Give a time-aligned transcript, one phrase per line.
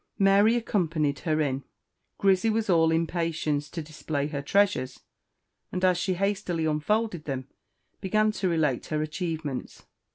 [0.17, 1.63] Mary accompanied her in.
[2.17, 5.01] Grizzy was all impatience to display her treasures;
[5.71, 7.47] and as she hastily unfolded them,
[7.99, 9.83] began to relate her achievements.